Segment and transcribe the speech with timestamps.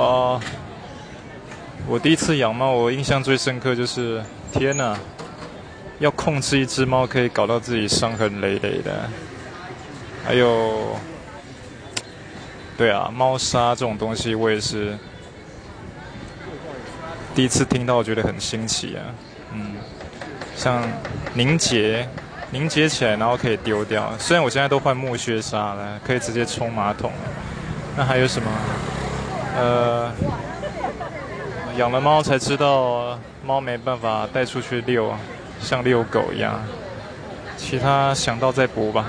[0.00, 0.40] 哦，
[1.86, 4.96] 我第一次养猫，我印象最深刻就是，天哪，
[5.98, 9.08] 要控制一只猫可以搞到自己伤痕累累的，
[10.24, 10.96] 还有，
[12.76, 14.98] 对啊，猫砂这种东西我也是
[17.34, 19.04] 第一次听到，我觉得很新奇啊，
[19.52, 19.74] 嗯，
[20.56, 20.82] 像
[21.34, 22.08] 凝结。
[22.52, 24.12] 凝结起来，然后可以丢掉。
[24.18, 27.12] 虽然我现在都换木屑砂了，可以直接冲马桶。
[27.96, 28.50] 那还有什么？
[29.56, 30.12] 呃，
[31.76, 35.18] 养了猫才知道，猫没办法带出去遛啊，
[35.60, 36.60] 像遛狗一样。
[37.56, 39.06] 其他想到再补吧。